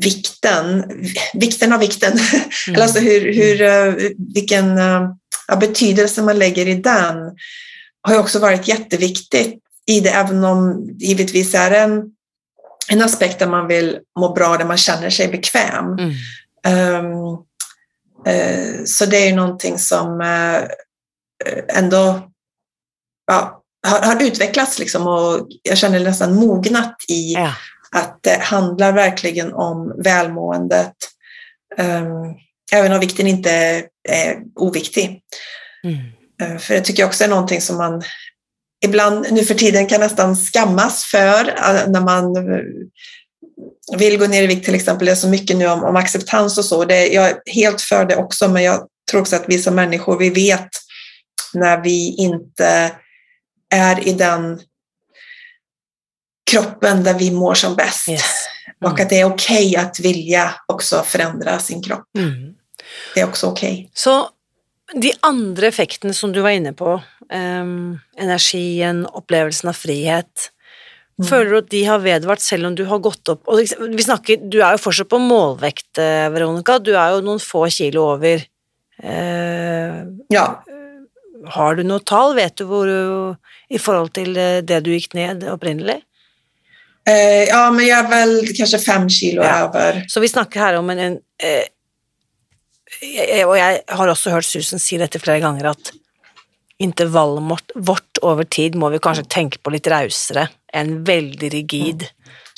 [0.00, 0.84] vikten,
[1.34, 2.12] vikten av vikten,
[2.68, 2.82] mm.
[2.82, 3.94] alltså hur, hur, eh,
[4.34, 5.10] vilken eh,
[5.48, 7.16] ja, betydelse man lägger i den
[8.02, 12.02] har också varit jätteviktigt i det, även om givetvis är en,
[12.88, 15.96] en aspekt där man vill må bra, där man känner sig bekväm.
[15.98, 17.04] Mm.
[17.04, 17.32] Um,
[18.28, 20.68] uh, så det är någonting som uh,
[21.68, 22.30] ändå
[23.26, 27.52] ja, har, har utvecklats liksom och jag känner nästan mognat i ja.
[27.96, 30.94] att det handlar verkligen om välmåendet
[31.76, 32.34] Um,
[32.72, 33.50] även om vikten inte
[34.08, 35.20] är oviktig.
[35.84, 35.96] Mm.
[36.42, 38.02] Uh, för det tycker jag också är någonting som man
[38.84, 42.34] ibland nu för tiden kan nästan skammas för uh, när man
[43.98, 45.06] vill gå ner i vikt till exempel.
[45.06, 46.84] Det är så mycket nu om, om acceptans och så.
[46.84, 50.18] Det, jag är helt för det också, men jag tror också att vi som människor,
[50.18, 50.68] vi vet
[51.54, 52.92] när vi inte
[53.70, 54.60] är i den
[56.50, 58.08] kroppen där vi mår som bäst.
[58.08, 58.48] Yes.
[58.80, 58.92] Mm.
[58.92, 62.04] Och att det är okej okay att vilja också förändra sin kropp.
[62.18, 62.54] Mm.
[63.14, 63.72] Det är också okej.
[63.72, 63.88] Okay.
[63.94, 64.28] Så
[64.94, 67.02] de andra effekterna som du var inne på,
[67.34, 70.50] um, energin, upplevelsen av frihet,
[71.18, 71.28] mm.
[71.28, 74.38] Føler du at de har vedvart selv om du har gått opp og vi snakker,
[74.38, 76.78] Du er jo fortsatt på målvekt, eh, Veronica.
[76.78, 78.44] Du er jo noen få kilo over.
[79.02, 79.96] Eh,
[80.30, 80.46] ja.
[81.46, 82.34] Har du noe tall?
[82.36, 86.00] Vet du hvor I forhold til eh, det du gikk ned opprinnelig?
[87.08, 89.58] Eh, ja, men jag är väl kanske fem kilo ja.
[89.58, 90.04] över.
[90.08, 91.64] Så vi snakker her om en, en eh,
[93.46, 95.92] Og jeg har også hørt Susan si dette flere ganger, at
[96.78, 102.06] intervallet vårt over tid må vi kanskje tenke på litt rausere enn veldig rigid,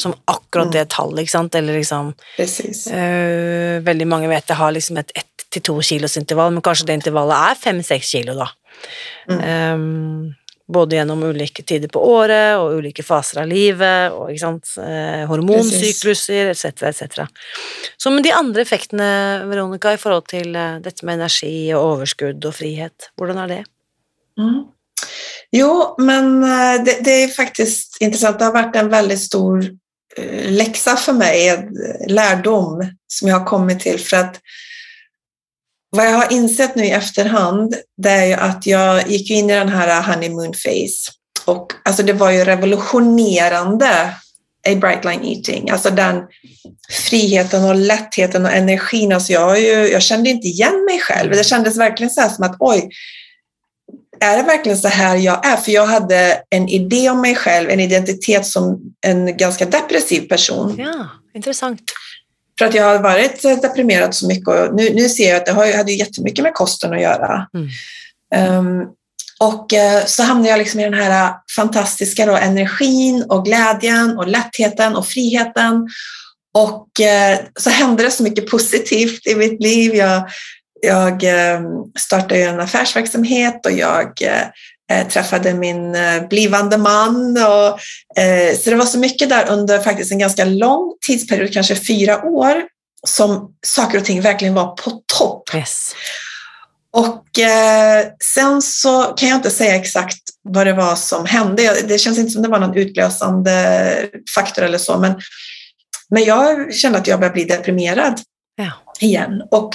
[0.00, 4.98] som akkurat det tallet, ikke sant, eller liksom uh, Veldig mange vet det har liksom
[5.00, 8.46] et ett til to kilos intervall, men kanskje det intervallet er fem-seks kilo, da.
[9.30, 9.40] Mm.
[9.74, 10.34] Um,
[10.70, 15.24] både gjennom ulike tider på året og ulike faser av livet, og ikke sant, eh,
[15.30, 17.24] hormonsykluser etc., etc.
[17.98, 19.10] Så med de andre effektene,
[19.50, 23.62] Veronica, i forhold til eh, dette med energi og overskudd og frihet, hvordan er det?
[24.38, 24.60] Mm.
[25.50, 28.38] Jo, men eh, det, det, är faktiskt intressant.
[28.38, 29.64] Det har varit en väldigt stor
[30.16, 31.68] eh, läxa för mig,
[32.08, 34.00] lärdom som jag har kommit till.
[34.00, 34.40] För att
[35.90, 39.54] vad jag har insett nu i efterhand, det är ju att jag gick in i
[39.54, 41.10] den här honeymoon phase.
[41.46, 44.14] Och alltså det var ju revolutionerande
[44.68, 45.70] i bright line eating.
[45.70, 46.22] Alltså den
[46.90, 49.12] friheten och lättheten och energin.
[49.12, 51.30] Alltså jag, ju, jag kände inte igen mig själv.
[51.30, 52.90] Det kändes verkligen så som att oj,
[54.20, 55.56] är det verkligen så här jag är?
[55.56, 60.74] För jag hade en idé om mig själv, en identitet som en ganska depressiv person.
[60.78, 61.82] Ja, intressant.
[62.60, 65.52] För att jag har varit deprimerad så mycket och nu, nu ser jag att det
[65.52, 67.46] har, hade jättemycket med kosten att göra.
[68.34, 68.58] Mm.
[68.58, 68.88] Um,
[69.40, 74.28] och uh, så hamnade jag liksom i den här fantastiska då, energin och glädjen och
[74.28, 75.88] lättheten och friheten.
[76.54, 79.94] Och uh, så hände det så mycket positivt i mitt liv.
[79.94, 80.30] Jag
[80.82, 81.64] jag ehm,
[81.98, 84.12] startade en affärsverksamhet och jag
[84.90, 87.36] eh, träffade min eh, blivande man.
[87.36, 87.80] Och,
[88.22, 92.24] eh, så det var så mycket där under faktiskt en ganska lång tidsperiod, kanske fyra
[92.24, 92.62] år,
[93.06, 95.54] som saker och ting verkligen var på topp.
[95.54, 95.94] Yes.
[96.92, 97.24] Och
[98.34, 101.82] sen så kan jag inte säga exakt vad det var som hände.
[101.88, 105.20] Det känns inte som det var någon utlösande faktor eller så, men,
[106.08, 108.20] men jag kände att jag började bli deprimerad
[108.56, 108.72] ja.
[109.00, 109.42] igen.
[109.50, 109.74] Och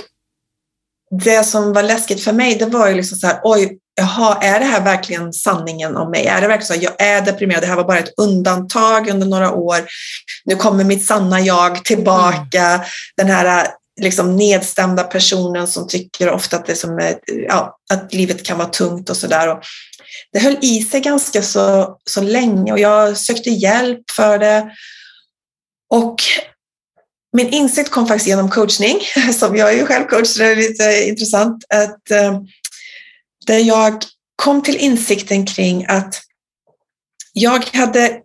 [1.23, 4.59] det som var läskigt för mig, det var ju liksom så här, oj, jaha, är
[4.59, 6.25] det här verkligen sanningen om mig?
[6.25, 7.63] Är det verkligen så att jag är deprimerad?
[7.63, 9.77] Det här var bara ett undantag under några år.
[10.45, 12.65] Nu kommer mitt sanna jag tillbaka.
[12.65, 12.85] Mm.
[13.17, 13.67] Den här
[14.01, 18.67] liksom nedstämda personen som tycker ofta att, det som är, ja, att livet kan vara
[18.67, 19.57] tungt och sådär.
[20.33, 24.71] Det höll i sig ganska så, så länge och jag sökte hjälp för det.
[25.89, 26.15] Och
[27.35, 28.99] min insikt kom faktiskt genom coachning,
[29.33, 31.63] som jag är ju själv coach, det är lite intressant.
[31.69, 32.39] Att, eh,
[33.45, 34.03] där jag
[34.35, 36.21] kom till insikten kring att
[37.33, 38.19] jag hade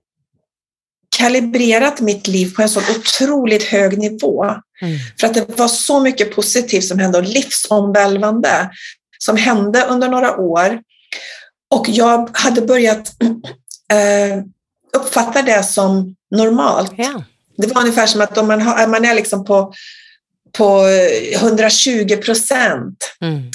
[1.17, 4.45] kalibrerat mitt liv på en så otroligt hög nivå.
[4.83, 4.99] Mm.
[5.21, 8.71] För att det var så mycket positivt som hände och livsomvälvande
[9.19, 10.81] som hände under några år.
[11.71, 13.13] Och jag hade börjat
[13.93, 14.43] äh,
[15.01, 16.93] uppfatta det som normalt.
[16.97, 17.25] Ja.
[17.57, 19.73] Det var ungefär som att om man, har, man är liksom på,
[20.53, 20.85] på
[21.33, 23.51] 120 procent mm.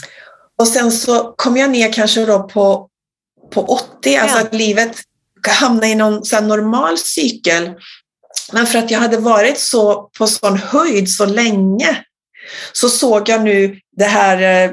[0.60, 2.90] Och sen så kom jag ner kanske då på,
[3.52, 4.98] på 80, alltså att livet
[5.48, 7.72] hamnar i någon så normal cykel.
[8.52, 12.04] Men för att jag hade varit så på sån höjd så länge
[12.74, 14.72] så såg jag nu det här eh,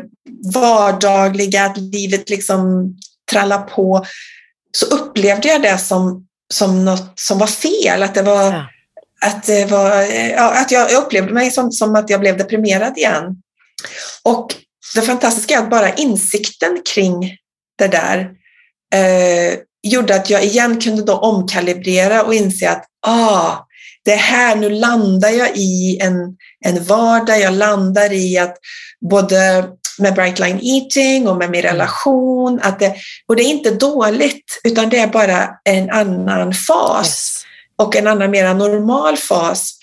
[0.54, 2.92] vardagliga, att livet liksom
[3.30, 4.06] trallar på.
[4.72, 8.66] Så upplevde jag det som, som något som var fel, att det var ja
[9.22, 13.36] att, det var, ja, att jag upplevde mig som, som att jag blev deprimerad igen.
[14.22, 14.54] Och
[14.94, 17.36] det fantastiska är att bara insikten kring
[17.78, 18.30] det där
[18.94, 23.56] eh, gjorde att jag igen kunde då omkalibrera och inse att ah,
[24.04, 28.56] det här, nu landar jag i en, en vardag, jag landar i att
[29.10, 29.68] både
[29.98, 31.72] med Bright Line Eating och med min mm.
[31.72, 32.94] relation, att det,
[33.28, 37.06] och det är inte dåligt utan det är bara en annan fas.
[37.06, 37.42] Yes
[37.82, 39.78] och en annan mera normal fas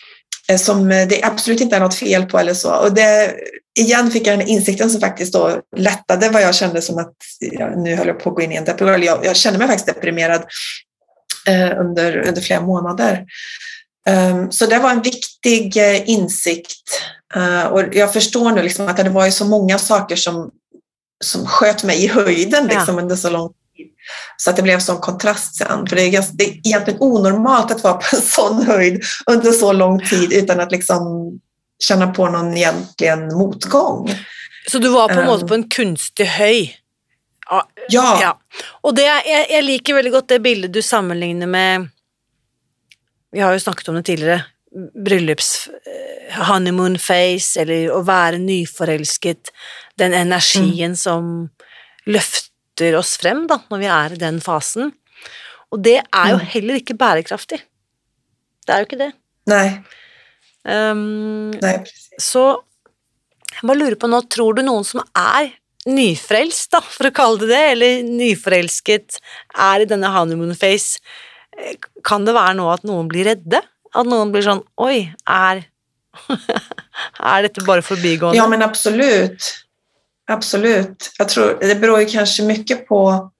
[0.57, 2.75] som det absolut inte är något fel på eller så.
[2.75, 3.35] Och det,
[3.79, 7.69] igen fick jag den insikten som faktiskt då lättade vad jag kände som att ja,
[7.69, 9.03] nu höll jag på att gå in i en depression.
[9.03, 10.43] Jag, jag kände mig faktiskt deprimerad
[11.47, 13.25] eh, under, under flera månader.
[14.09, 16.73] Um, så det var en viktig uh, insikt.
[17.35, 20.51] Uh, och jag förstår nu liksom att det var ju så många saker som,
[21.23, 23.01] som sköt mig i höjden liksom, ja.
[23.01, 23.53] under så lång.
[24.37, 25.87] Så att det blev en sån kontrast sen.
[25.87, 29.51] För det är, ganska, det är egentligen onormalt att vara på en sån höjd under
[29.51, 31.31] så lång tid utan att liksom
[31.83, 34.15] känna på någon egentligen motgång.
[34.71, 36.75] Så du var på en måte på en kunstig höj?
[37.89, 38.19] Ja.
[38.21, 38.39] ja.
[38.81, 41.87] Og det, jeg, jeg liker veldig godt det bildet du sammenligner med
[43.33, 44.43] Vi har jo snakket om det tidligere.
[45.05, 49.51] Bryllups eh, honeymoon face, eller å være nyforelsket.
[50.01, 50.97] Den energien mm.
[50.97, 51.49] som
[52.79, 54.93] løfter oss frem da, når vi er i den fasen.
[55.71, 56.47] Og det er jo mm.
[56.53, 57.59] heller ikke bærekraftig.
[58.65, 59.11] Det er jo ikke det.
[59.49, 59.79] Nei.
[60.63, 61.77] Um, Nei,
[62.19, 62.61] så
[63.49, 65.53] jeg bare lurer på nå, tror du noen som er
[65.89, 69.19] nyfrelst, da, for å kalle det det, eller nyforelsket,
[69.57, 70.99] er i denne honeymoon face,
[71.57, 73.63] eh, kan det være nå at noen blir redde?
[73.89, 75.63] At noen blir sånn Oi, er
[77.31, 78.37] Är detta bara förbigående?
[78.37, 79.47] Ja, men absolut.
[80.29, 81.11] Absolut.
[81.17, 83.31] Jag tror det beror ju kanske mycket på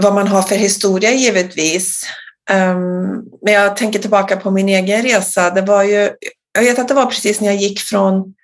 [0.00, 2.02] vad man har för historia givetvis.
[2.50, 5.50] Um, men jag tänker tillbaka på min egen resa.
[5.50, 6.10] Det var ju,
[6.52, 8.34] jag vet att det var precis när jag gick från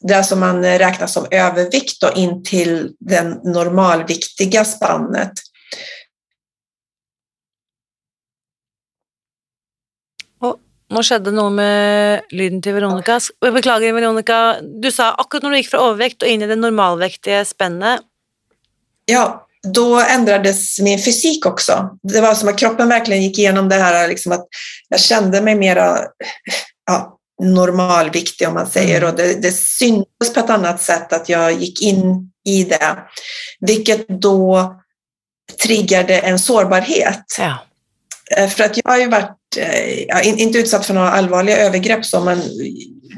[0.00, 5.32] det som man räknar som övervikt och in till den normalviktiga spannet.
[10.88, 13.20] Och nu skedde något med lyden till Veronica.
[13.40, 16.56] Jag beklagar Veronica, du sa akkurat när du gick från övervikt och in i det
[16.56, 18.00] normalviktiga spännet.
[19.04, 21.98] Ja, då ändrades min fysik också.
[22.02, 24.46] Det var som att kroppen verkligen gick igenom det här, liksom att
[24.88, 25.98] jag kände mig mera
[26.86, 29.10] ja, normalviktig om man säger mm.
[29.10, 32.98] och det, det syntes på ett annat sätt att jag gick in i det.
[33.60, 34.74] Vilket då
[35.62, 37.24] triggade en sårbarhet.
[37.38, 37.58] Ja.
[38.36, 42.20] Eh, för att jag har ju varit, eh, inte utsatt för några allvarliga övergrepp så,
[42.20, 42.42] men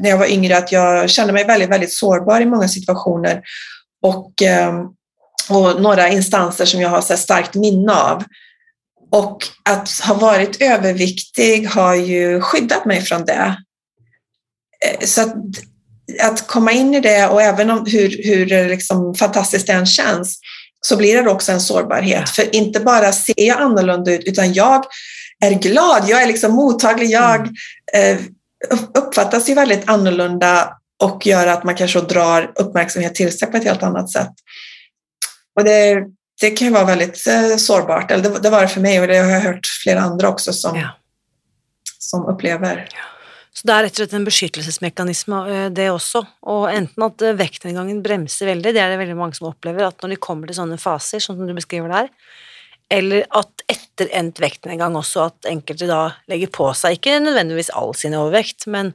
[0.01, 3.43] när jag var yngre att jag kände mig väldigt, väldigt sårbar i många situationer.
[4.03, 4.77] Och, ehm,
[5.49, 8.25] och några instanser som jag har så starkt minne av.
[9.13, 13.57] Och att ha varit överviktig har ju skyddat mig från det.
[14.87, 15.35] Eh, så att,
[16.23, 20.41] att komma in i det och även om hur, hur liksom fantastiskt det än känns
[20.87, 22.29] så blir det också en sårbarhet.
[22.29, 24.85] För inte bara ser jag annorlunda ut utan jag
[25.41, 27.41] är glad, jag är liksom mottaglig, jag
[27.95, 28.19] mm.
[28.19, 28.21] eh,
[28.95, 33.65] uppfattas ju väldigt annorlunda och gör att man kanske drar uppmärksamhet till sig på ett
[33.65, 34.33] helt annat sätt.
[35.57, 36.05] Och det,
[36.41, 39.07] det kan ju vara väldigt eh, sårbart, eller det, det, var det för mig och
[39.07, 40.89] det har jag hört flera andra också som, ja.
[41.99, 42.89] som upplever.
[42.93, 43.11] Ja.
[43.53, 46.23] Så det er rett og slett en beskyttelsesmekanisme, eh, det også.
[46.49, 49.99] Og enten at eh, vektnedgangen bremser veldig, det er det veldig mange som opplever, at
[50.01, 52.09] når de kommer til sånne faser, sånn som du beskriver der,
[52.91, 56.01] eller at etter endt vektnedgang også at enkelte da
[56.31, 58.93] legger på seg, ikke nødvendigvis all sin overvekt, men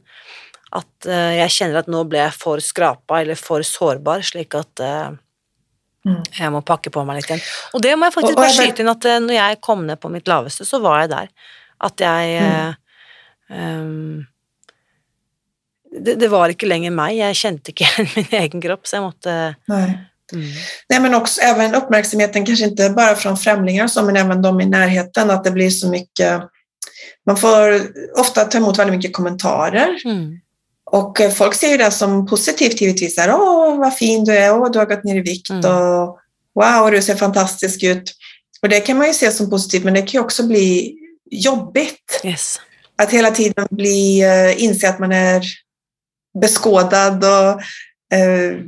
[0.75, 4.83] at uh, jeg kjenner at nå ble jeg for skrapa eller for sårbar, slik at
[4.83, 5.15] uh,
[6.07, 6.21] mm.
[6.41, 7.45] jeg må pakke på meg litt igjen.
[7.77, 10.11] Og det må jeg faktisk bare skyte inn at uh, når jeg kom ned på
[10.11, 11.51] mitt laveste, så var jeg der.
[11.85, 13.55] At jeg mm.
[13.55, 14.25] um,
[15.95, 19.55] det, det, var inte längre mig, jag kände inte min egen kropp så jag måste...
[19.65, 20.11] Nej.
[20.33, 20.47] Mm.
[20.89, 24.65] Nej, men också även uppmärksamheten, kanske inte bara från främlingar så, men även de i
[24.65, 26.41] närheten, att det blir så mycket...
[27.25, 27.81] Man får
[28.19, 30.01] ofta ta emot väldigt mycket kommentarer.
[30.05, 30.39] Mm.
[30.91, 33.17] Och eh, folk ser ju det som positivt givetvis.
[33.17, 35.65] Här, Åh, vad fin du är, Åh, du har gått ner i vikt mm.
[35.65, 36.19] och
[36.55, 38.13] wow, du ser fantastisk ut.
[38.61, 40.95] Och det kan man ju se som positivt, men det kan ju också bli
[41.31, 42.21] jobbigt.
[42.23, 42.59] Yes.
[42.97, 45.43] Att hela tiden bli, uh, inse att man är
[46.41, 47.61] beskådad och
[48.17, 48.59] eh,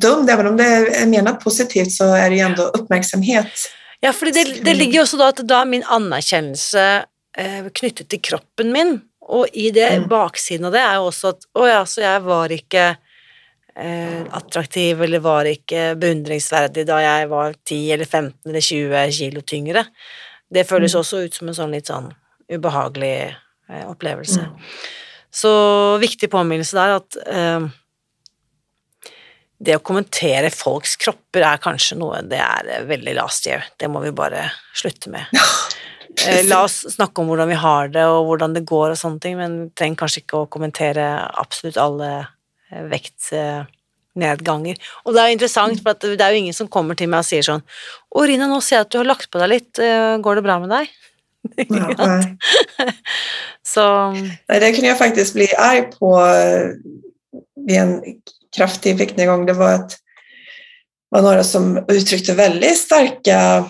[0.00, 0.30] dömd.
[0.30, 3.52] Även om det är menat positivt så är det ju ändå uppmärksamhet.
[4.00, 7.04] Ja, för det, det ligger också då att då är min anerkännelse
[7.36, 9.00] eh, knyttet till kroppen min.
[9.20, 10.08] Och i det mm.
[10.08, 12.96] baksidan av det är också att oh ja, så jag var inte
[13.76, 19.40] eh, attraktiv eller var inte beundringsvärdig då jag var 10 eller 15 eller 20 kilo
[19.40, 19.84] tyngre.
[20.50, 21.00] Det føles mm.
[21.00, 22.14] också ut som en sån lite sån
[22.52, 23.36] obehaglig
[23.68, 24.40] eh, upplevelse.
[24.40, 24.52] Mm.
[25.30, 27.68] Så viktig påminnelse der at eh,
[29.60, 33.66] det å kommentere folks kropper er kanskje noe Det er veldig last year.
[33.76, 34.46] Det må vi bare
[34.76, 35.28] slutte med.
[36.26, 39.20] Eh, la oss snakke om hvordan vi har det, og hvordan det går og sånne
[39.22, 41.04] ting, men vi trenger kanskje ikke å kommentere
[41.38, 44.80] absolutt alle eh, vektnedganger.
[45.04, 47.28] Og det er jo interessant, for det er jo ingen som kommer til meg og
[47.28, 49.78] sier sånn 'Å, Rina, nå ser jeg at du har lagt på deg litt.
[49.78, 50.90] Eh, går det bra med deg?'
[51.70, 52.20] Ja.
[53.64, 56.10] Så Nej, det kunde jag faktiskt bli arg på
[57.66, 57.94] vid en
[58.56, 59.46] kraftig viktnedgång.
[59.46, 59.92] Det var att
[61.08, 63.64] var några som uttryckte väldigt starka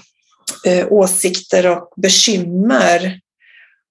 [0.66, 3.20] eh, åsikter och bekymmer.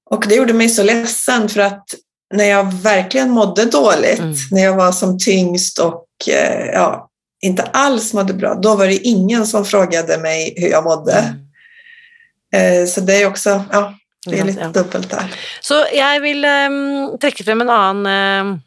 [0.09, 1.85] Och det gjorde mig så ledsen för att
[2.33, 4.35] när jag verkligen mådde dåligt, Mm.
[4.51, 7.09] när jag var som tyngst och eh, ja,
[7.41, 11.13] inte alls mådde bra, då var det ingen som frågade mig hur jag mådde.
[11.13, 12.81] mm.
[12.83, 13.93] Eh, så det är också, ja,
[14.25, 15.35] det är lite dubbelt där.
[15.61, 18.61] Så jeg vil um, trekke frem en annen um,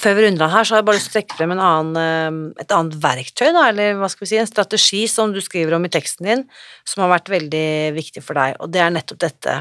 [0.00, 1.62] Før vi runder av her, så har jeg bare lyst til å trekke frem en
[1.62, 5.40] annen, um, et annet verktøy, da, eller hva skal vi si, en strategi som du
[5.44, 6.44] skriver om i teksten din,
[6.88, 9.56] som har vært veldig viktig for deg, og det er nettopp dette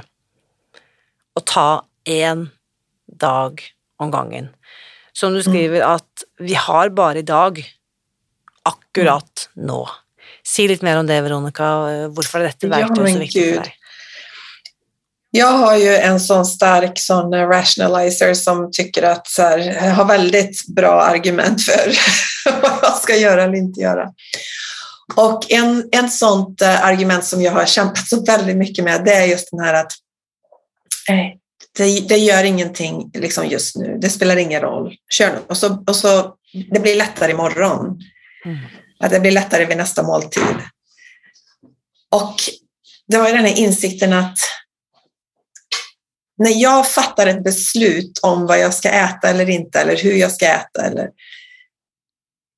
[1.35, 1.69] å ta
[2.09, 2.47] én
[3.05, 3.63] dag
[4.01, 4.51] om gangen.
[5.15, 7.61] Som du skriver at vi har bare i dag,
[8.67, 9.83] akkurat nå.
[10.45, 11.69] Si litt mer om det, Veronica.
[12.13, 13.84] Hvorfor er dette verktøyet så viktig for deg?
[15.37, 20.67] Jag har ju en sån stark sån rationalizer som tycker att så här, har väldigt
[20.67, 21.93] bra argument för
[22.61, 24.09] vad jag ska göra eller inte göra.
[25.15, 29.13] Och en, en sånt eh, argument som jag har kämpat så väldigt mycket med det
[29.13, 29.91] är just den här att
[31.09, 31.37] eh,
[31.77, 35.39] det, det gör ingenting liksom just nu, det spelar ingen roll, kör nu.
[35.47, 36.33] Och så, och så,
[36.71, 37.99] det blir lättare imorgon.
[38.45, 38.57] Mm.
[38.99, 40.57] Att det blir lättare vid nästa måltid.
[42.11, 42.35] Och
[43.07, 44.37] det var ju den här insikten att
[46.37, 50.31] när jag fattar ett beslut om vad jag ska äta eller inte, eller hur jag
[50.31, 51.09] ska äta, eller,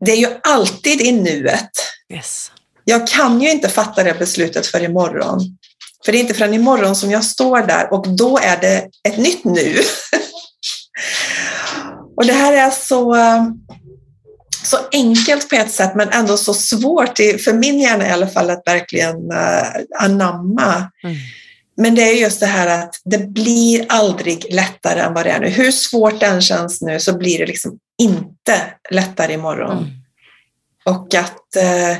[0.05, 1.71] det är ju alltid i nuet.
[2.13, 2.51] Yes.
[2.83, 5.39] Jag kan ju inte fatta det beslutet för imorgon.
[6.05, 9.17] För det är inte förrän imorgon som jag står där och då är det ett
[9.17, 9.75] nytt nu.
[12.17, 13.15] och det här är så,
[14.63, 18.49] så enkelt på ett sätt men ändå så svårt, för min hjärna i alla fall,
[18.49, 19.67] att verkligen eh,
[19.99, 20.91] anamma.
[21.03, 21.17] Mm.
[21.77, 25.39] Men det är just det här att det blir aldrig lättare än vad det är
[25.39, 25.47] nu.
[25.47, 29.77] Hur svårt den känns nu så blir det liksom inte lättare imorgon.
[29.77, 29.89] Mm.
[30.85, 31.97] Och att eh,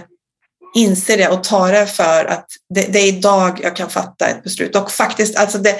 [0.75, 4.43] inse det och ta det för att det, det är idag jag kan fatta ett
[4.43, 4.75] beslut.
[4.75, 5.75] Och faktiskt, alltså det,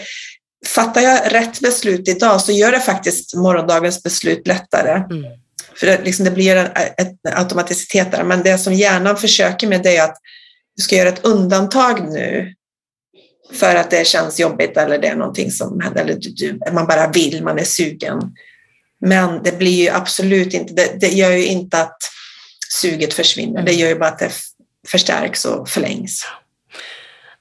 [0.66, 4.92] fattar jag rätt beslut idag så gör det faktiskt morgondagens beslut lättare.
[4.92, 5.24] Mm.
[5.76, 8.24] För det, liksom, det blir en, en automaticitet där.
[8.24, 10.18] Men det som hjärnan försöker med det är att
[10.76, 12.54] du ska göra ett undantag nu
[13.52, 17.08] för att det känns jobbigt eller det är någonting som händer, eller du, man bara
[17.12, 18.22] vill, man är sugen.
[19.02, 21.98] Men det blir ju absolut inte, det, det gör ju inte att
[22.82, 24.32] suget försvinner, det gör ju bara att det
[24.88, 26.26] förstärks och förlängs.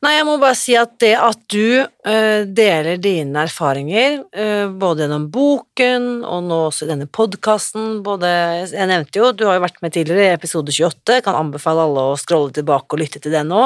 [0.04, 5.02] Nei, jeg må bare si at det at du eh, deler dine erfaringer, eh, både
[5.02, 8.28] gjennom boken og nå også i denne podkasten både
[8.74, 12.04] Jeg nevnte jo, du har jo vært med tidligere i episode 28, kan anbefale alle
[12.10, 13.62] å scrolle tilbake og lytte til den nå.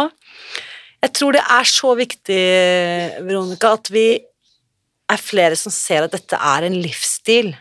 [1.00, 2.40] Jeg tror det er så viktig,
[3.24, 4.06] Veronica, at vi
[5.10, 7.54] er flere som ser at dette er en livsstil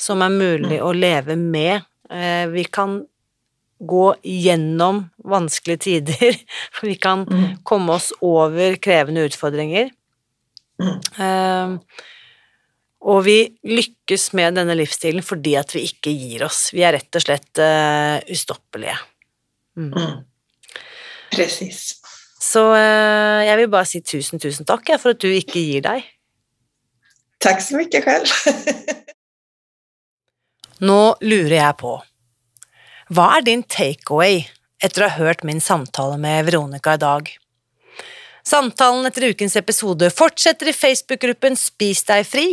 [0.00, 1.84] som er mulig å leve med.
[2.10, 3.02] Eh, vi kan
[3.84, 6.36] gå gjennom vanskelige tider.
[6.82, 7.56] Vi kan Mm.
[7.66, 9.90] komme oss over krevende utfordringer.
[10.80, 11.00] Mm.
[11.20, 12.02] Eh,
[13.04, 13.36] og vi
[13.68, 16.70] lykkes med denne livsstilen fordi at vi ikke gir oss.
[16.72, 18.96] Vi er rett og slett eh, ustoppelige.
[19.76, 19.90] Mm.
[19.92, 20.24] Mm.
[21.34, 21.98] Precis.
[22.44, 25.84] Så eh, jeg vil bare si tusen, tusen takk jeg, for at du ikke gir
[25.84, 26.04] deg.
[27.40, 28.26] Tack så mycket själv.
[30.88, 31.94] Nå lurer jeg på,
[33.14, 34.42] hva er din takeaway
[34.82, 37.30] etter å ha hørt min samtale med Veronica i dag?
[38.44, 42.48] Samtalen etter ukens episode fortsetter i Facebook-gruppen Spis deg fri,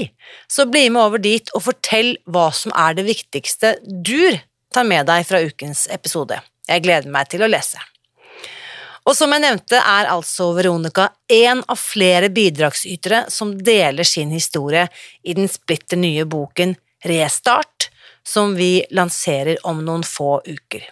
[0.47, 4.37] så bli med over dit og fortell hva som er det viktigste du
[4.71, 6.39] tar med deg fra ukens episode.
[6.69, 7.81] Jeg gleder meg til å lese.
[9.07, 14.85] Og som jeg nevnte, er altså Veronica en av flere bidragsytere som deler sin historie
[15.23, 16.75] i den splitter nye boken
[17.09, 17.89] Restart,
[18.23, 20.83] som vi lanserer om noen få uker.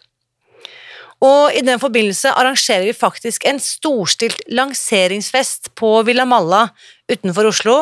[1.19, 6.69] Og i den forbindelse arrangerer vi faktisk en storstilt lanseringsfest på Villa Malla
[7.11, 7.75] utenfor Oslo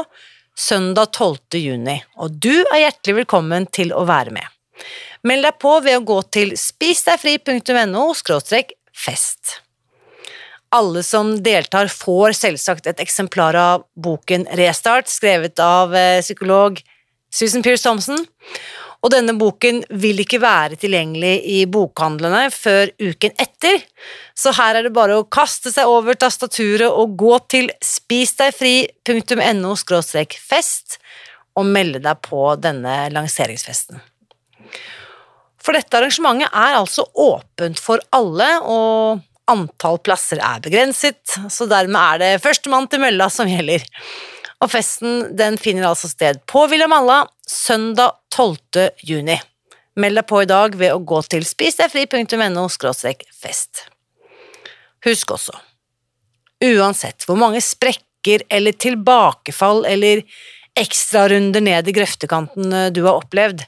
[0.58, 1.60] søndag 12.
[1.62, 4.48] juni, og du er hjertelig velkommen til å være med.
[5.28, 8.10] Meld deg på ved å gå til spisdegfri.no
[8.98, 9.62] fest.
[10.76, 16.82] Alle som deltar får selvsagt et eksemplar av boken Restart, skrevet av eh, psykolog
[17.34, 18.28] Susan Pearce Thompson.
[19.06, 23.84] Og denne boken vil ikke være tilgjengelig i bokhandlene før uken etter,
[24.36, 29.76] så her er det bare å kaste seg over tastaturet og gå til spisdegfri.no
[30.50, 30.98] fest
[31.58, 34.02] og melde deg på denne lanseringsfesten.
[35.62, 39.20] For dette arrangementet er altså åpent for alle, og
[39.52, 43.86] antall plasser er begrenset, så dermed er det førstemann til mølla som gjelder.
[44.64, 48.90] Og festen den finner altså sted på Villa Malla søndag 12.
[49.06, 49.38] juni.
[49.98, 53.88] Meld deg på i dag ved å gå til spisdegfri.no fest.
[55.06, 55.54] Husk også,
[56.66, 60.24] uansett hvor mange sprekker eller tilbakefall eller
[60.78, 63.64] ekstrarunder ned i grøftekanten eh, du har opplevd,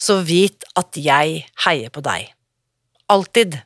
[0.00, 2.30] så vit at jeg heier på deg.
[3.12, 3.58] Alltid.